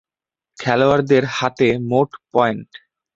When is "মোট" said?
1.89-2.09